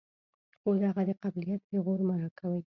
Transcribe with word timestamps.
خو 0.59 0.69
دغه 0.83 1.01
د 1.09 1.11
قبيلت 1.23 1.61
پېغور 1.69 1.99
مه 2.07 2.15
راکوئ. 2.21 2.61